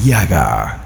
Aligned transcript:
Osoriaga. 0.00 0.79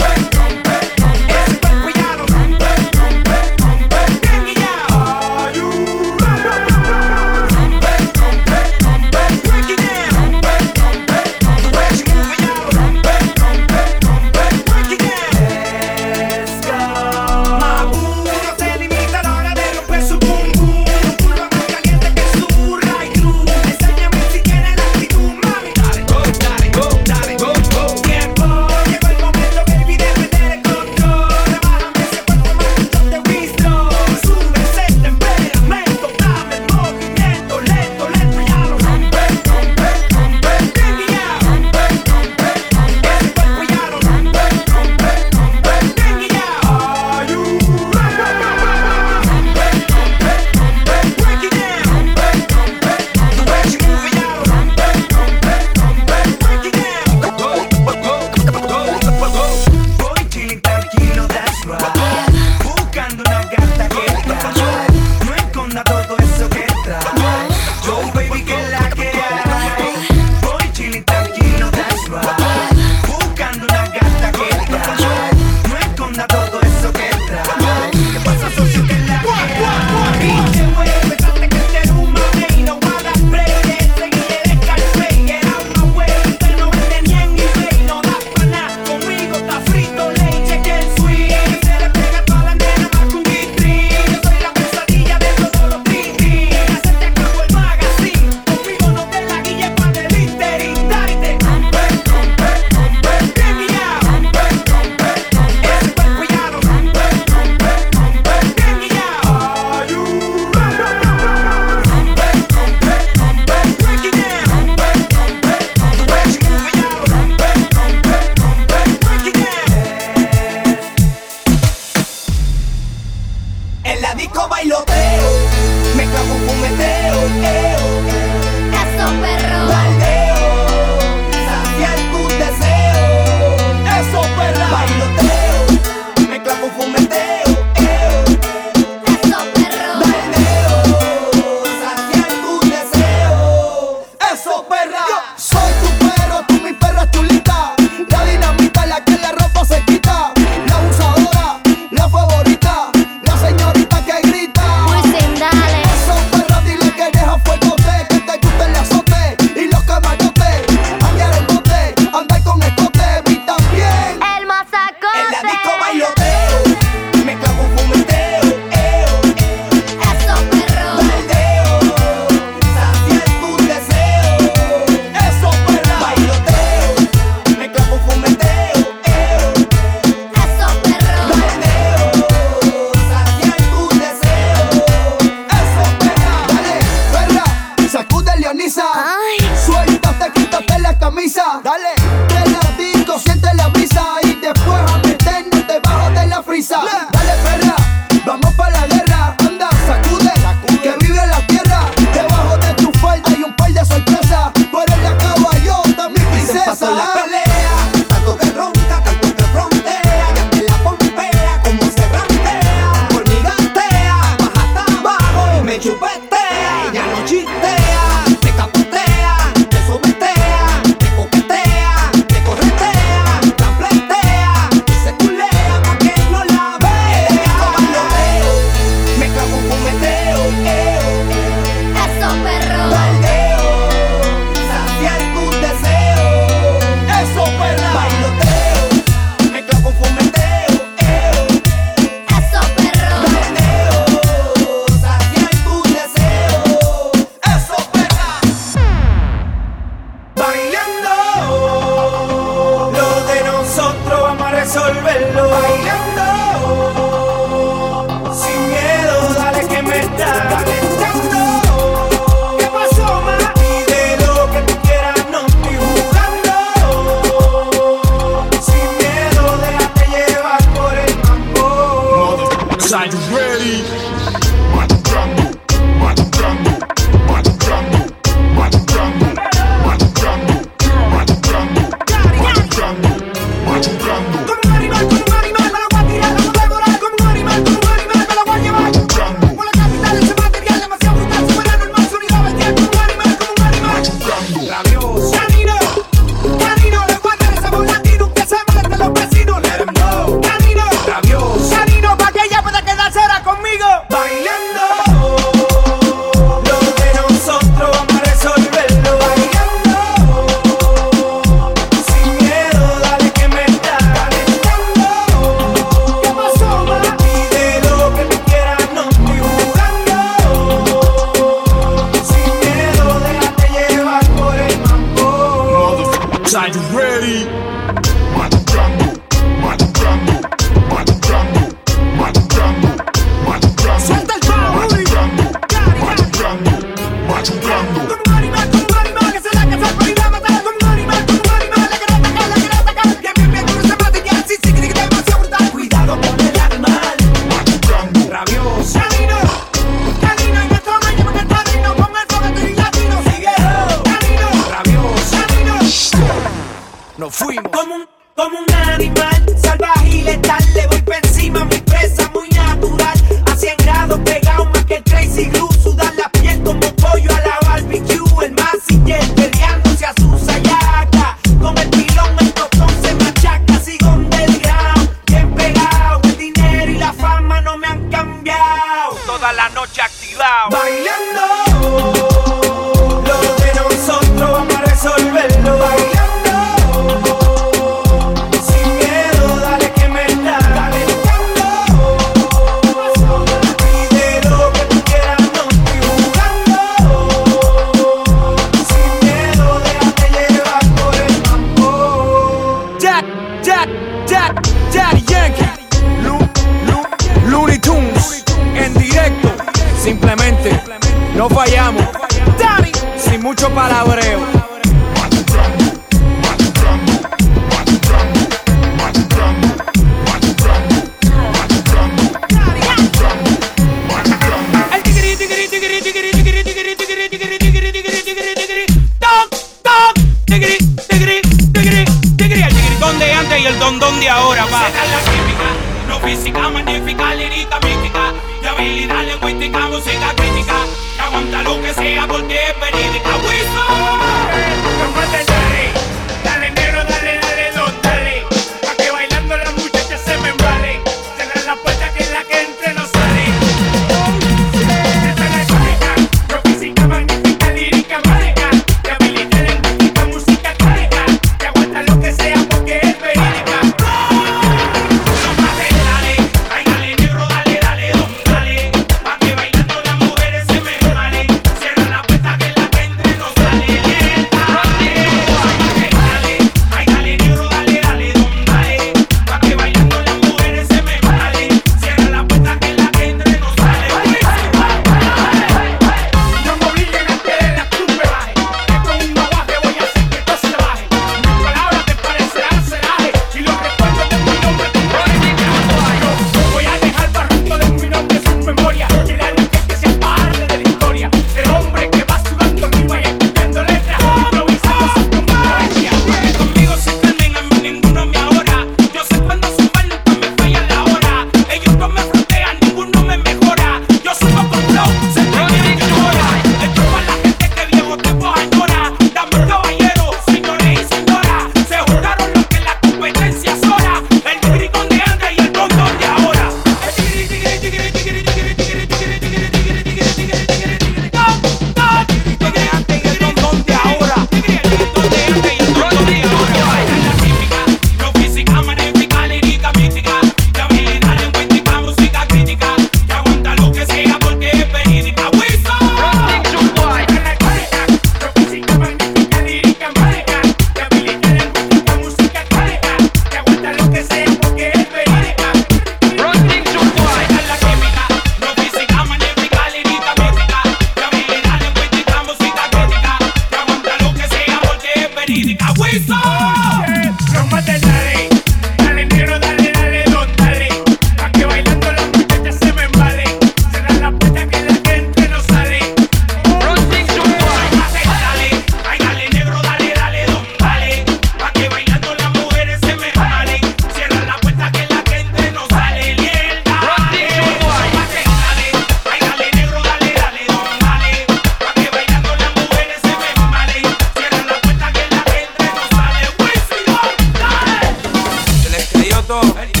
todo. 599.51 600.00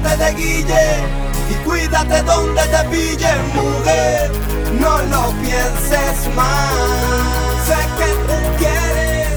De 0.00 0.32
guille 0.34 0.86
y 1.50 1.54
cuídate 1.64 2.22
donde 2.22 2.60
te 2.62 2.84
pille, 2.90 3.32
mujer. 3.54 4.30
No 4.80 4.98
lo 4.98 5.32
pienses 5.40 6.34
más. 6.34 6.72
Sé 7.66 7.76
que 7.98 8.10
tú 8.26 8.36
quieres, 8.58 9.28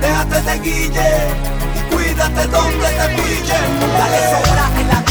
déjate 0.00 0.42
de 0.42 0.58
guille 0.58 1.10
y 1.74 1.94
cuídate 1.94 2.46
donde 2.48 2.88
te 2.98 3.08
pille, 3.14 3.58
mujer. 3.78 3.98
Dale 3.98 4.20
sobra 4.30 4.80
en 4.80 4.88
la 4.88 5.05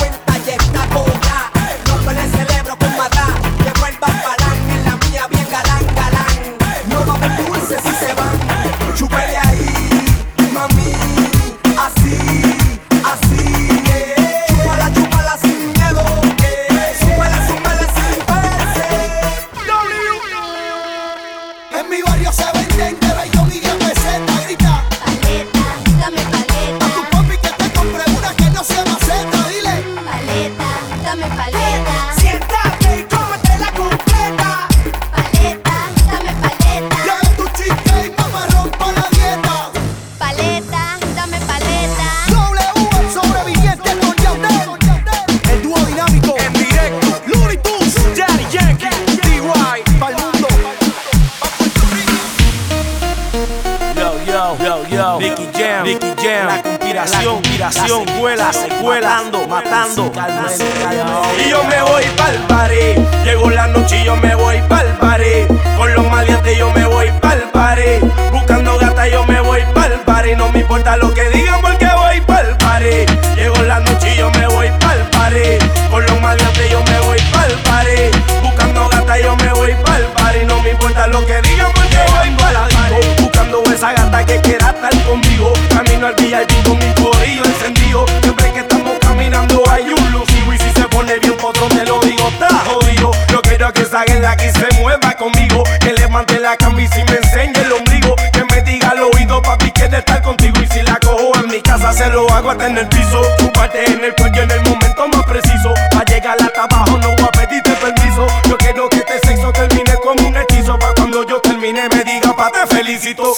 Quiera 94.26 94.38
que 94.38 94.52
se 94.54 94.82
mueva 94.82 95.14
conmigo, 95.14 95.64
que 95.80 95.94
levante 95.94 96.40
la 96.40 96.58
camisa 96.58 97.00
y 97.00 97.04
me 97.04 97.18
enseñe 97.18 97.62
el 97.62 97.74
ombligo. 97.74 98.16
Que 98.34 98.44
me 98.46 98.60
diga 98.64 98.90
al 98.90 99.04
oído, 99.04 99.40
papi, 99.40 99.70
que 99.70 99.88
de 99.88 100.00
estar 100.00 100.20
contigo. 100.24 100.56
Y 100.64 100.68
si 100.74 100.82
la 100.82 101.00
cojo 101.00 101.32
en 101.36 101.48
mi 101.48 101.62
casa, 101.62 101.94
se 101.94 102.10
lo 102.10 102.28
hago 102.32 102.50
hasta 102.50 102.66
en 102.66 102.76
el 102.76 102.88
piso. 102.88 103.22
Tu 103.38 103.52
parte 103.52 103.86
en 103.86 104.04
el 104.04 104.16
cuello 104.16 104.42
en 104.42 104.50
el 104.50 104.62
momento 104.64 105.08
más 105.10 105.24
preciso. 105.26 105.72
Pa' 105.92 106.04
llegar 106.06 106.38
hasta 106.42 106.64
abajo, 106.64 106.98
no 106.98 107.10
voy 107.10 107.24
a 107.24 107.32
pedirte 107.38 107.70
permiso. 107.74 108.26
Yo 108.50 108.58
quiero 108.58 108.90
que 108.90 108.98
este 108.98 109.20
sexo 109.28 109.52
termine 109.52 109.94
como 110.02 110.28
un 110.28 110.36
hechizo. 110.36 110.80
Pa' 110.80 110.96
cuando 110.96 111.24
yo 111.28 111.40
termine, 111.42 111.88
me 111.88 112.04
diga, 112.04 112.36
pa' 112.36 112.50
te 112.50 112.66
felicito. 112.76 113.32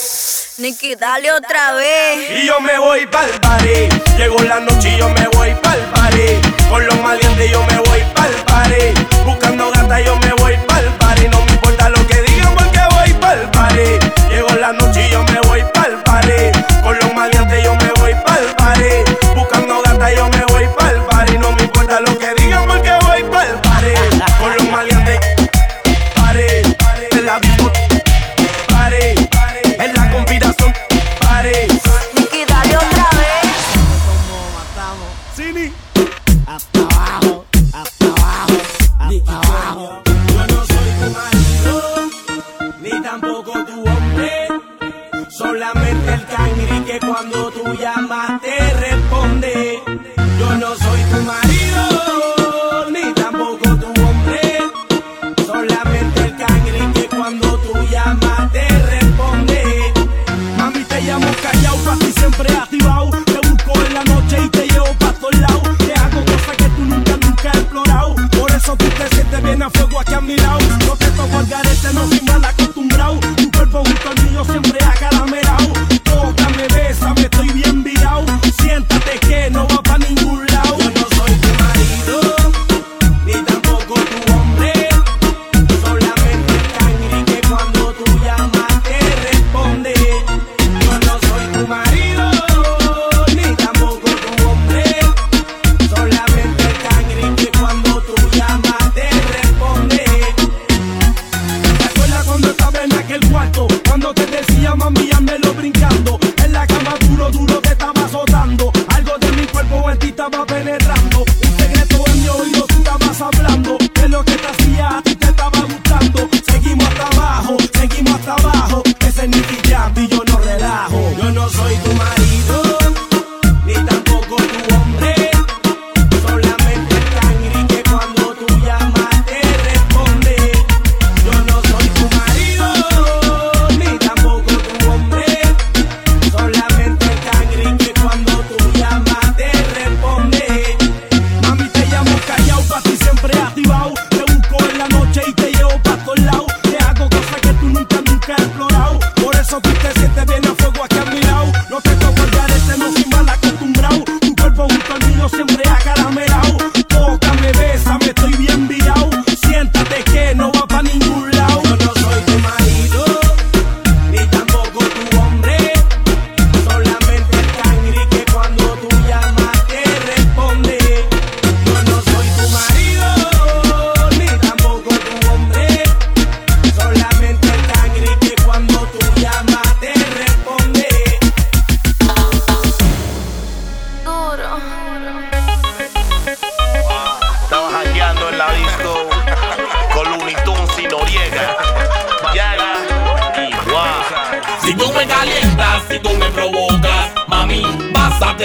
Nicky, 0.58 0.96
dale 0.96 1.34
otra 1.34 1.74
vez. 1.74 2.42
Y 2.42 2.48
yo 2.48 2.62
me 2.62 2.80
voy 2.80 3.06
pa'l 3.08 3.30
party. 3.42 3.90
Llegó 4.18 4.42
la 4.42 4.62
noche 4.62 4.92
y 4.96 4.98
yo 5.00 5.10
me 5.10 5.28
voy 5.36 5.54
pa'l 5.62 5.82
party. 5.94 6.40
Con 6.70 6.88
los 6.88 6.98
malientes 7.02 7.52
yo 7.52 7.62
me 7.66 7.78
voy 7.78 8.04
pa'l 8.16 8.34
party. 8.46 9.26
Buscando 9.26 9.70
gata 9.70 10.00
yo 10.00 10.16
me 10.16 10.32
voy 10.36 10.47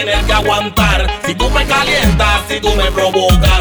tener 0.04 0.24
que 0.24 0.32
aguantar. 0.32 1.06
Si 1.24 1.34
tú 1.34 1.48
me 1.50 1.64
calientas, 1.64 2.42
si 2.48 2.60
tú 2.60 2.74
me 2.74 2.90
provocas. 2.90 3.51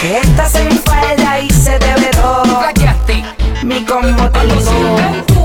Que 0.00 0.18
estás 0.18 0.56
en 0.56 0.72
falda 0.82 1.38
y 1.38 1.48
se 1.50 1.78
te 1.78 1.94
ve 2.00 2.10
todo. 2.20 2.60
Mi 3.62 3.84
combo 3.84 4.28
te 4.30 4.44
lo 4.44 5.37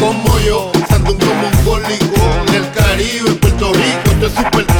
como 0.00 0.38
yo, 0.40 0.72
santo 0.88 1.16
como 1.16 1.48
un 1.48 1.64
cólico. 1.64 2.14
En 2.48 2.54
el 2.54 2.70
Caribe, 2.72 3.34
Puerto 3.34 3.72
Rico, 3.72 4.10
esto 4.10 4.26
es 4.26 4.32
súper. 4.32 4.70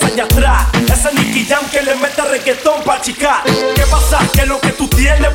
allá 0.00 0.24
atrás. 0.24 0.66
Ese 0.92 1.12
Nicky 1.14 1.44
Jam 1.46 1.64
que 1.70 1.82
le 1.82 1.94
mete 1.96 2.22
reggaetón 2.22 2.82
pa' 2.82 3.00
chicar. 3.00 3.42
¿Qué 3.44 3.82
pasa? 3.90 4.18
Que 4.32 4.46
lo 4.46 4.60
que 4.60 4.72
tú 4.72 4.88
tienes 4.88 5.32